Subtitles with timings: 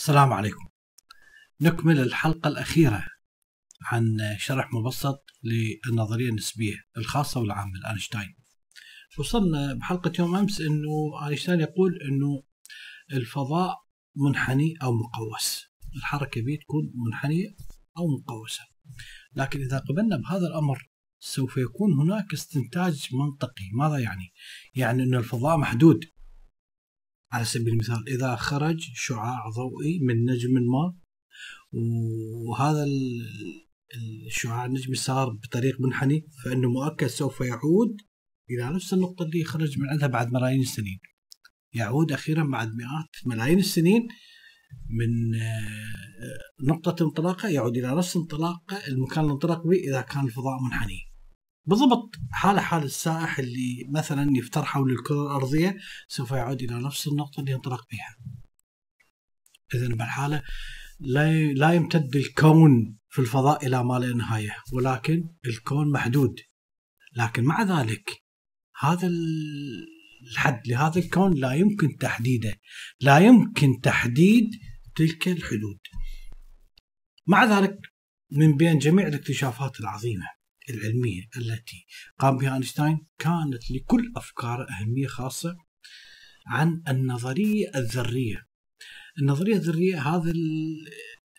[0.00, 0.68] السلام عليكم.
[1.60, 3.06] نكمل الحلقة الأخيرة
[3.82, 8.36] عن شرح مبسط للنظرية النسبية الخاصة والعامة لأينشتاين.
[9.18, 12.42] وصلنا بحلقة يوم أمس أنه أينشتاين يقول أنه
[13.12, 13.76] الفضاء
[14.16, 15.64] منحني أو مقوس.
[15.96, 17.56] الحركة به تكون منحنية
[17.98, 18.62] أو مقوسة.
[19.36, 23.70] لكن إذا قبلنا بهذا الأمر سوف يكون هناك استنتاج منطقي.
[23.72, 24.32] ماذا يعني؟
[24.74, 26.04] يعني أن الفضاء محدود.
[27.32, 30.94] على سبيل المثال إذا خرج شعاع ضوئي من نجم ما
[32.48, 32.86] وهذا
[34.26, 37.96] الشعاع النجمي صار بطريق منحني فإنه مؤكد سوف يعود
[38.50, 40.98] إلى نفس النقطة اللي خرج من عندها بعد ملايين السنين.
[41.72, 44.08] يعود أخيرا بعد مئات ملايين السنين
[44.88, 50.62] من آه، نقطة انطلاقة يعود إلى نفس انطلاقة المكان اللي انطلق به إذا كان الفضاء
[50.62, 51.09] منحني.
[51.64, 55.76] بالضبط حالة حال السائح اللي مثلا يفتر حول الكرة الأرضية
[56.08, 58.16] سوف يعود إلى نفس النقطة اللي انطلق بها.
[59.74, 60.42] إذا بالحالة
[61.00, 66.40] لا لا يمتد الكون في الفضاء إلى ما لا نهاية ولكن الكون محدود.
[67.16, 68.10] لكن مع ذلك
[68.80, 69.10] هذا
[70.30, 72.54] الحد لهذا الكون لا يمكن تحديده
[73.00, 74.50] لا يمكن تحديد
[74.96, 75.78] تلك الحدود.
[77.26, 77.78] مع ذلك
[78.30, 80.39] من بين جميع الاكتشافات العظيمة
[80.70, 81.86] العلمية التي
[82.18, 85.56] قام بها أينشتاين كانت لكل أفكاره أهمية خاصة
[86.46, 88.46] عن النظرية الذرية.
[89.18, 90.32] النظرية الذرية هذا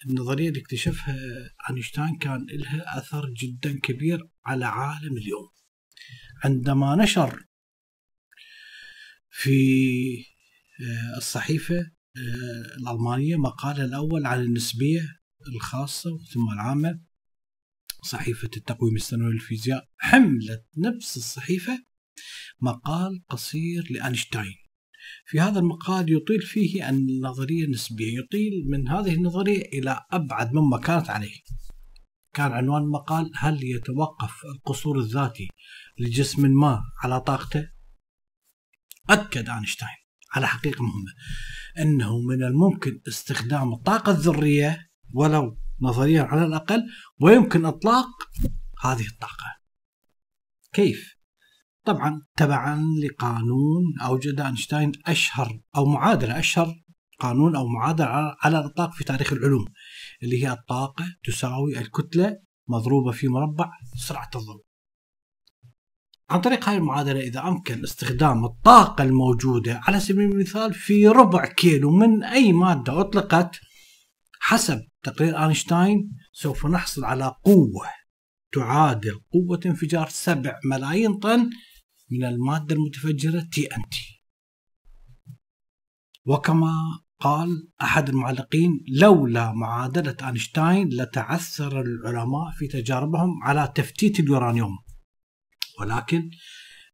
[0.05, 1.15] النظرية اللي اكتشفها
[1.69, 5.49] أينشتاين كان لها أثر جدا كبير على عالم اليوم.
[6.43, 7.45] عندما نشر
[9.30, 10.25] في
[10.81, 11.80] آه، الصحيفة
[12.17, 15.02] آه، الألمانية مقالة الأول عن النسبية
[15.55, 16.99] الخاصة ثم العامة
[18.04, 21.84] صحيفة التقويم السنوي للفيزياء حملت نفس الصحيفة
[22.62, 24.56] مقال قصير لأينشتاين.
[25.26, 30.78] في هذا المقال يطيل فيه عن النظرية النسبية يطيل من هذه النظرية إلى أبعد مما
[30.78, 31.36] كانت عليه.
[32.34, 35.48] كان عنوان المقال هل يتوقف القصور الذاتي
[36.00, 37.70] لجسم ما على طاقته؟
[39.10, 40.02] أكد أينشتاين.
[40.36, 41.14] على حقيقة مهمة
[41.80, 46.83] أنه من الممكن استخدام الطاقة الذرية ولو نظريا على الأقل
[47.21, 48.08] ويمكن إطلاق
[48.83, 49.45] هذه الطاقة
[50.73, 51.15] كيف؟
[51.86, 56.75] طبعا تبعا لقانون أوجد أينشتاين أشهر أو معادلة أشهر
[57.20, 58.08] قانون أو معادلة
[58.41, 59.65] على الإطلاق في تاريخ العلوم
[60.23, 62.37] اللي هي الطاقة تساوي الكتلة
[62.67, 64.64] مضروبة في مربع سرعة الضوء
[66.30, 71.91] عن طريق هذه المعادلة إذا أمكن استخدام الطاقة الموجودة على سبيل المثال في ربع كيلو
[71.91, 73.59] من أي مادة أطلقت
[74.43, 77.87] حسب تقرير أينشتاين سوف نحصل على قوة
[78.53, 81.49] تعادل قوة انفجار 7 ملايين طن
[82.11, 84.23] من المادة المتفجرة TNT
[86.25, 86.73] وكما
[87.19, 94.77] قال أحد المعلقين لولا معادلة أينشتاين لتعثر العلماء في تجاربهم على تفتيت اليورانيوم.
[95.79, 96.29] ولكن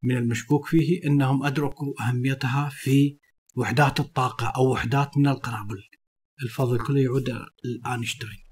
[0.04, 3.18] من المشكوك فيه أنهم أدركوا أهميتها في
[3.56, 5.84] وحدات الطاقة أو وحدات من القنابل.
[6.44, 7.30] الفضل كله يعود
[7.64, 8.48] لأينشتاين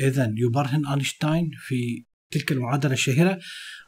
[0.00, 3.38] إذا يبرهن أينشتاين في تلك المعادلة الشهيرة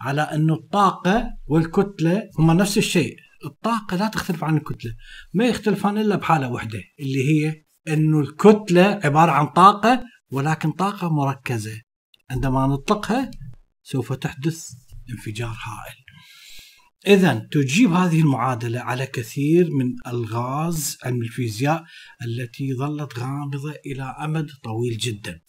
[0.01, 3.17] على أن الطاقة والكتلة هما نفس الشيء.
[3.47, 4.95] الطاقة لا تختلف عن الكتلة.
[5.35, 11.81] ما يختلفان إلا بحالة واحدة اللي هي أنه الكتلة عبارة عن طاقة ولكن طاقة مركزة.
[12.31, 13.31] عندما نطلقها
[13.83, 14.69] سوف تحدث
[15.11, 16.10] انفجار هائل.
[17.07, 21.85] إذا تجيب هذه المعادلة على كثير من ألغاز علم الفيزياء
[22.25, 25.41] التي ظلت غامضة إلى أمد طويل جدا.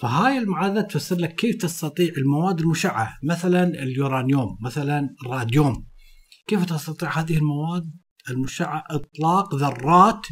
[0.00, 5.86] فهاي المعادلة تفسر لك كيف تستطيع المواد المشعة مثلا اليورانيوم مثلا الراديوم.
[6.46, 7.92] كيف تستطيع هذه المواد
[8.30, 10.26] المشعة إطلاق ذرات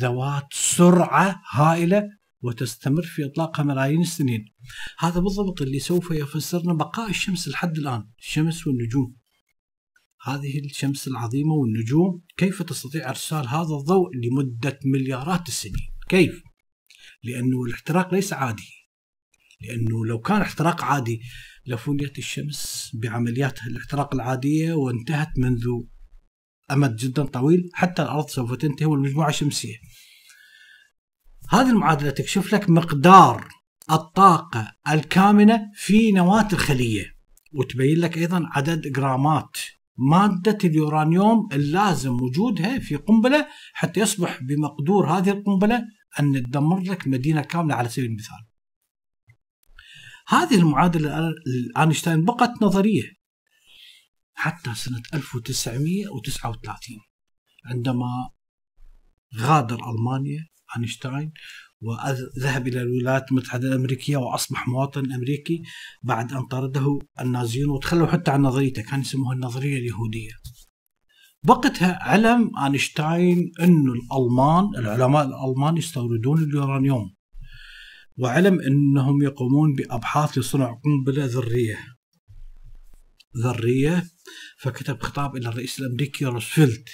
[0.00, 2.08] ذوات سرعة هائلة
[2.42, 4.44] وتستمر في إطلاقها ملايين السنين؟
[4.98, 9.23] هذا بالضبط اللي سوف يفسرنا بقاء الشمس لحد الآن الشمس والنجوم.
[10.24, 16.42] هذه الشمس العظيمة والنجوم كيف تستطيع إرسال هذا الضوء لمدة مليارات السنين؟ كيف؟
[17.22, 18.70] لأنه الاحتراق ليس عادي.
[19.60, 21.20] لأنه لو كان احتراق عادي
[21.66, 25.66] لفنيت الشمس بعمليات الاحتراق العادية وانتهت منذ
[26.70, 29.76] أمد جدا طويل حتى الأرض سوف تنتهي والمجموعة الشمسية
[31.50, 33.48] هذه المعادلة تكشف لك مقدار
[33.90, 37.14] الطاقة الكامنة في نواة الخلية
[37.52, 39.56] وتبين لك أيضا عدد جرامات
[39.96, 45.84] مادة اليورانيوم اللازم وجودها في قنبلة حتى يصبح بمقدور هذه القنبلة
[46.20, 48.46] أن تدمر لك مدينة كاملة على سبيل المثال.
[50.28, 51.34] هذه المعادلة
[51.78, 53.02] أينشتاين بقت نظرية
[54.34, 56.98] حتى سنة 1939
[57.64, 58.30] عندما
[59.38, 61.32] غادر ألمانيا أينشتاين
[61.84, 65.62] وذهب إلى الولايات المتحدة الأمريكية وأصبح مواطن أمريكي
[66.02, 70.32] بعد أن طرده النازيون وتخلوا حتى عن نظريته كان يسموها النظرية اليهودية.
[71.48, 77.14] وقتها علم أينشتاين أن الألمان العلماء الألمان يستوردون اليورانيوم
[78.18, 81.78] وعلم أنهم يقومون بأبحاث لصنع قنبلة ذرية.
[83.36, 84.04] ذرية
[84.58, 86.88] فكتب خطاب إلى الرئيس الأمريكي روزفلت.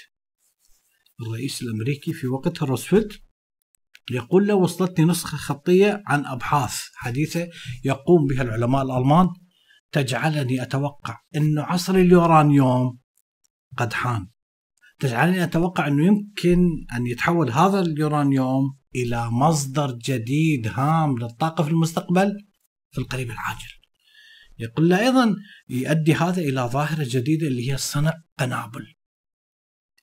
[1.26, 3.20] الرئيس الأمريكي في وقتها روزفلت
[4.10, 7.48] يقول له وصلتني نسخة خطية عن أبحاث حديثة
[7.84, 9.28] يقوم بها العلماء الألمان
[9.92, 12.98] تجعلني أتوقع أن عصر اليورانيوم
[13.76, 14.28] قد حان.
[14.98, 22.32] تجعلني أتوقع أنه يمكن أن يتحول هذا اليورانيوم إلى مصدر جديد هام للطاقة في المستقبل
[22.90, 23.70] في القريب العاجل.
[24.58, 25.36] يقول له أيضا
[25.68, 28.94] يؤدي هذا إلى ظاهرة جديدة اللي هي صنع قنابل.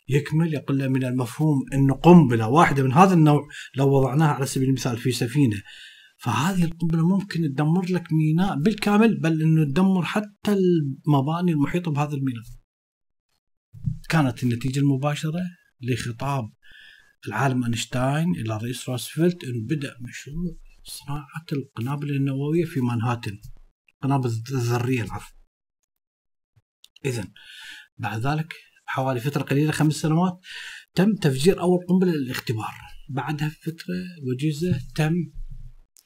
[0.10, 4.68] يكمل يقول له من المفهوم أن قنبلة واحدة من هذا النوع لو وضعناها على سبيل
[4.68, 5.62] المثال في سفينة.
[6.18, 12.44] فهذه القنبلة ممكن تدمر لك ميناء بالكامل بل أنه تدمر حتى المباني المحيطة بهذا الميناء.
[14.10, 15.42] كانت النتيجة المباشرة
[15.82, 16.50] لخطاب
[17.28, 23.40] العالم أينشتاين إلى الرئيس روزفلت أن بدأ مشروع صناعة القنابل النووية في مانهاتن.
[23.96, 25.34] القنابل الذرية العفو
[27.06, 27.28] إذا
[27.98, 28.54] بعد ذلك
[28.88, 30.40] حوالي فترة قليلة خمس سنوات
[30.96, 32.74] تم تفجير أول قنبلة للاختبار.
[33.10, 33.96] بعدها فترة
[34.28, 35.14] وجيزة تم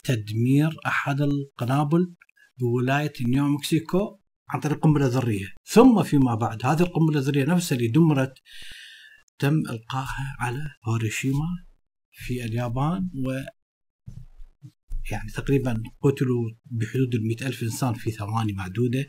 [0.04, 2.16] تدمير أحد القنابل
[2.60, 4.19] بولاية نيو مكسيكو
[4.50, 5.48] عن طريق قنبلة ذرية.
[5.66, 8.33] ثم فيما بعد هذه القنبلة الذرية نفسها اللي دمرت
[9.39, 11.66] تم إلقائها على هيروشيما
[12.12, 13.31] في اليابان و
[15.12, 19.06] يعني تقريبا قتلوا بحدود ال ألف إنسان في ثواني معدودة.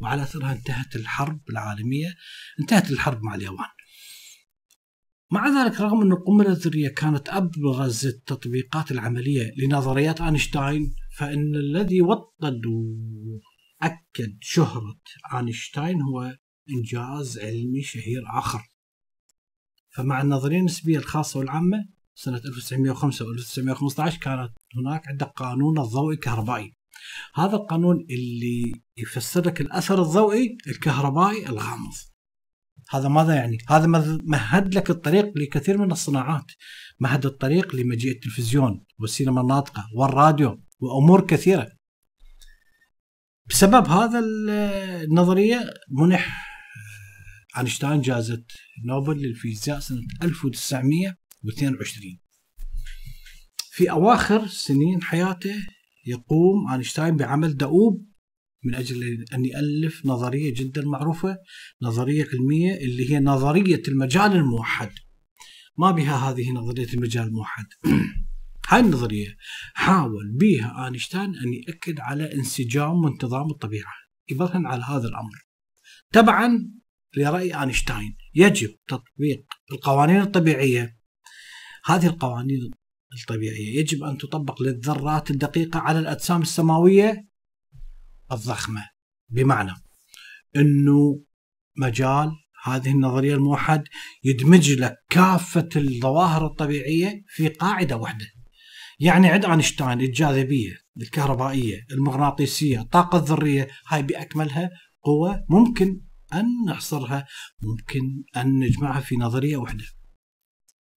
[0.00, 2.14] وعلى أثرها انتهت الحرب العالمية
[2.60, 3.66] انتهت الحرب مع اليابان
[5.32, 12.62] مع ذلك رغم أن القنبلة الذرية كانت أبرز التطبيقات العملية لنظريات أينشتاين فإن الذي وطد
[12.66, 15.00] وأكد شهرة
[15.34, 16.36] أينشتاين هو
[16.70, 18.62] إنجاز علمي شهير آخر.
[19.90, 26.74] فمع النظرية النسبية الخاصة والعامة سنة 1905 و 1915 كانت هناك عندك قانون الضوء الكهربائي.
[27.34, 31.92] هذا القانون اللي يفسر لك الأثر الضوئي الكهربائي الغامض.
[32.90, 33.86] هذا ماذا يعني؟ هذا
[34.24, 36.46] مهد لك الطريق لكثير من الصناعات.
[37.00, 41.68] مهد الطريق لمجيء التلفزيون والسينما الناطقة والراديو وأمور كثيرة.
[43.46, 44.18] بسبب هذا
[45.04, 46.50] النظرية منح
[47.58, 48.44] أينشتاين جائزة
[48.86, 52.18] نوبل للفيزياء سنة 1922
[53.72, 55.54] في أواخر سنين حياته
[56.06, 58.10] يقوم أينشتاين بعمل دؤوب
[58.64, 61.38] من أجل أن يألف نظرية جدا معروفة
[61.82, 64.90] نظرية علمية اللي هي نظرية المجال الموحد.
[65.78, 67.64] ما بها هذه نظرية المجال الموحد.
[68.68, 69.36] هاي النظرية
[69.74, 73.92] حاول بها أينشتاين أن يأكد على انسجام وانتظام الطبيعة
[74.30, 75.46] يبرهن على هذا الأمر.
[76.12, 76.70] تبعا
[77.16, 80.98] لرأي أينشتاين يجب تطبيق القوانين الطبيعية.
[81.84, 82.70] هذه القوانين
[83.20, 83.78] الطبيعية.
[83.78, 87.26] يجب أن تطبق للذرات الدقيقة على الأجسام السماوية
[88.32, 88.84] الضخمة.
[89.28, 89.72] بمعنى
[90.56, 91.22] أنه
[91.76, 92.32] مجال
[92.64, 93.84] هذه النظرية الموحد
[94.24, 98.26] يدمج لك كافة الظواهر الطبيعية في قاعدة واحدة.
[99.00, 104.70] يعني عند أينشتاين الجاذبية الكهربائية المغناطيسية الطاقة الذرية هاي بأكملها
[105.02, 106.00] قوة ممكن
[106.34, 107.26] أن نحصرها
[107.62, 109.84] ممكن أن نجمعها في نظرية واحدة.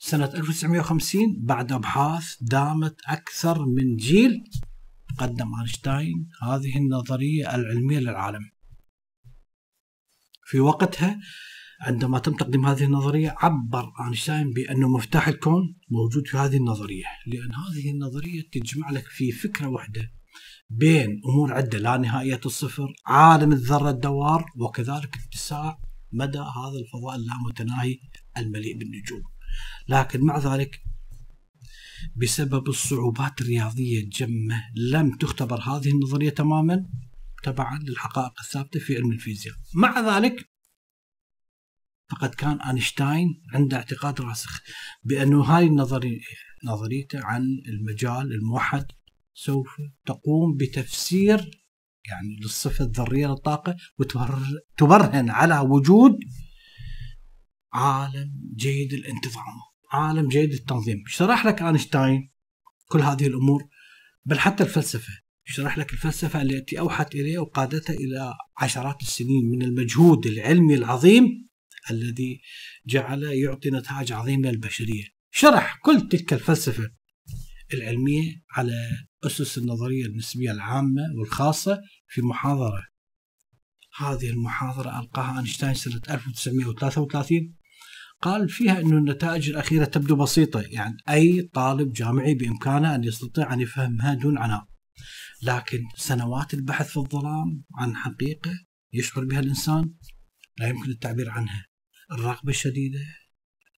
[0.05, 4.43] سنة 1950 بعد أبحاث دامت أكثر من جيل
[5.17, 6.29] قدم أينشتاين.
[6.41, 8.49] هذه النظرية العلمية للعالم.
[10.45, 11.19] في وقتها
[11.81, 17.55] عندما تم تقديم هذه النظرية عبر أينشتاين بأنه مفتاح الكون موجود في هذه النظرية لأن
[17.55, 20.11] هذه النظرية تجمع لك في فكرة واحدة.
[20.69, 25.79] بين أمور عدة لا نهائية الصفر عالم الذرة الدوار وكذلك اتساع
[26.11, 27.99] مدى هذا الفضاء اللامتناهي
[28.37, 29.32] المليء بالنجوم.
[29.87, 30.81] لكن مع ذلك
[32.15, 36.85] بسبب الصعوبات الرياضية الجمة لم تختبر هذه النظرية تماما
[37.43, 39.55] تبعا للحقائق الثابتة في علم الفيزياء.
[39.75, 40.49] مع ذلك
[42.09, 44.61] فقد كان أينشتاين عنده اعتقاد راسخ
[45.03, 46.19] بأنه هاي النظرية
[46.65, 48.85] نظريته عن المجال الموحد
[49.33, 49.67] سوف
[50.05, 51.63] تقوم بتفسير
[52.09, 56.19] يعني للصفة الذرية للطاقة وتبرهن على وجود
[57.73, 61.03] عالم جيد الانتظام عالم جيد التنظيم.
[61.07, 62.31] شرح لك أينشتاين
[62.87, 63.67] كل هذه الأمور
[64.25, 65.13] بل حتى الفلسفة.
[65.45, 71.49] شرح لك الفلسفة التي أوحت إليه وقادته إلى عشرات السنين من المجهود العلمي العظيم
[71.91, 72.41] الذي
[72.87, 75.03] جعل يعطي نتائج عظيمة للبشرية.
[75.31, 76.91] شرح كل تلك الفلسفة
[77.73, 78.73] العلمية على
[79.23, 82.87] أسس النظرية النسبية العامة والخاصة في محاضرة.
[83.97, 87.62] هذه المحاضرة ألقاها أينشتاين سنة 1933
[88.23, 93.61] قال فيها أن النتائج الأخيرة تبدو بسيطة يعني أي طالب جامعي بإمكانه أن يستطيع أن
[93.61, 94.67] يفهمها دون عناء.
[95.41, 98.51] لكن سنوات البحث في الظلام عن حقيقة
[98.93, 99.93] يشعر بها الإنسان
[100.57, 101.65] لا يمكن التعبير عنها.
[102.11, 102.99] الرغبة الشديدة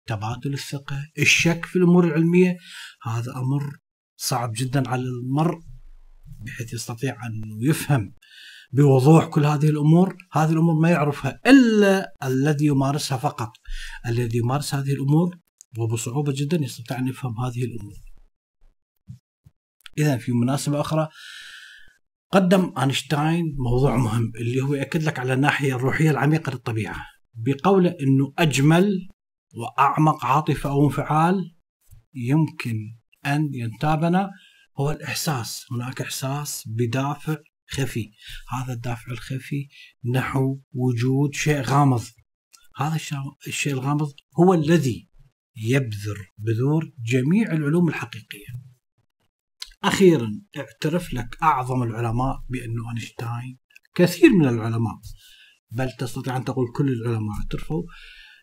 [0.06, 2.56] تبادل الثقة الشك في الأمور العلمية
[3.02, 3.78] هذا أمر
[4.16, 5.60] صعب جدا على المرء
[6.40, 8.14] بحيث يستطيع أن يفهم
[8.74, 13.52] بوضوح كل هذه الأمور، هذه الأمور ما يعرفها إلا الذي يمارسها فقط.
[14.06, 15.38] الذي يمارس هذه الأمور
[15.78, 17.94] وبصعوبه جدا يستطيع أن يفهم هذه الأمور.
[19.98, 21.08] اذا في مناسبة أخرى
[22.32, 28.32] قدم آينشتاين موضوع مهم اللي هو يأكد لك على الناحية الروحية العميقة للطبيعة بقوله إنه
[28.38, 29.08] أجمل
[29.54, 31.54] وأعمق عاطفة أو انفعال
[32.14, 32.76] يمكن
[33.26, 34.30] أن ينتابنا
[34.80, 37.36] هو الإحساس، هناك إحساس بدافع
[37.70, 38.12] خفي.
[38.48, 39.68] هذا الدافع الخفي
[40.14, 42.02] نحو وجود شيء غامض.
[42.76, 43.00] هذا
[43.46, 45.08] الشيء الغامض هو الذي
[45.56, 48.64] يبذر بذور جميع العلوم الحقيقية.
[49.84, 53.58] أخيرا اعترف لك أعظم العلماء بانه أينشتاين
[53.94, 55.00] كثير من العلماء
[55.70, 57.82] بل تستطيع أن تقول كل العلماء اعترفوا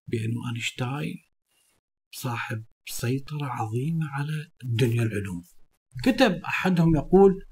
[0.07, 1.15] بانه أينشتاين
[2.11, 5.43] صاحب سيطرة عظيمة على دنيا العلوم.
[6.03, 7.45] كتب أحدهم يقول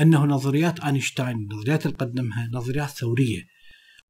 [0.00, 3.46] أنه نظريات آينشتاين النظريات اللي قدمها نظريات ثورية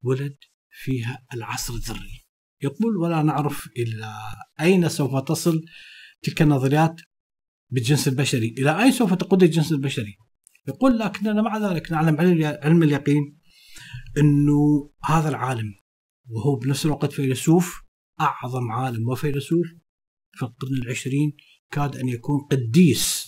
[0.02, 0.36] ولد
[0.70, 2.26] فيها العصر الذري.
[2.62, 4.14] يقول ولا نعرف إلى
[4.60, 5.64] أين سوف تصل
[6.22, 7.00] تلك النظريات
[7.70, 8.48] بالجنس البشري.
[8.58, 10.16] إلى أين سوف تقود الجنس البشري؟
[10.68, 12.20] يقول لكننا مع ذلك نعلم
[12.62, 13.38] علم اليقين
[14.18, 15.74] أنه هذا العالم
[16.28, 17.82] وهو بنفس الوقت فيلسوف
[18.20, 19.66] أعظم عالم وفيلسوف
[20.32, 21.36] في القرن العشرين
[21.70, 23.26] كاد أن يكون قديس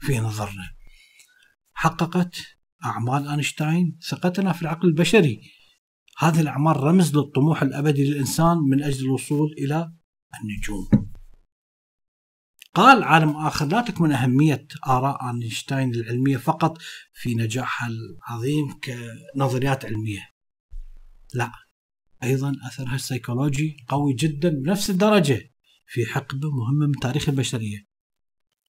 [0.00, 0.73] في نظرنا.
[1.74, 2.36] حققت
[2.84, 5.40] أعمال أينشتاين ثقتنا في العقل البشري.
[6.18, 9.92] هذه الأعمال رمز للطموح الأبدي للإنسان من أجل الوصول إلى
[10.40, 11.14] النجوم.
[12.74, 16.78] قال عالم آخر لا تكمن أهمية آراء أينشتاين العلمية فقط
[17.12, 20.30] في نجاحها العظيم كنظريات علمية.
[21.34, 21.52] لا
[22.22, 25.52] أيضا أثرها السيكولوجي قوي جدا بنفس الدرجة
[25.86, 27.93] في حقبة مهمة من تاريخ البشرية.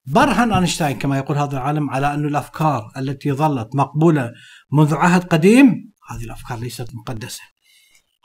[0.05, 4.33] برهن أينشتاين كما يقول هذا العالم على أن الأفكار التي ظلت مقبولة
[4.72, 7.41] منذ عهد قديم هذه الأفكار ليست مقدسة.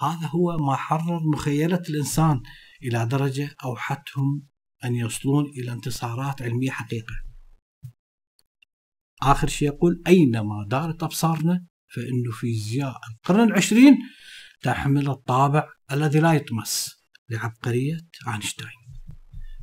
[0.00, 2.40] هذا هو ما حرر مخيلة الإنسان
[2.82, 4.42] إلى درجة أوحتهم
[4.84, 7.14] أن يوصلون إلى انتصارات علمية حقيقة.
[9.22, 13.98] آخر شيء يقول أينما دارت أبصارنا فإن فيزياء القرن العشرين
[14.62, 16.90] تحمل الطابع الذي لا يطمس
[17.30, 18.77] لعبقرية أينشتاين.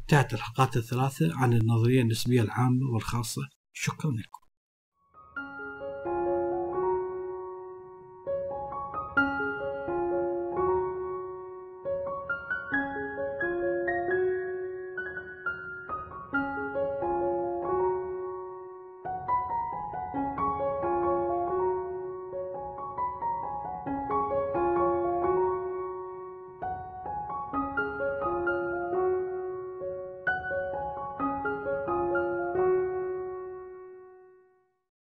[0.06, 3.42] انتهت الحلقات الثلاثة عن النظرية النسبية العامة والخاصة.
[3.74, 4.45] شكرا لكم.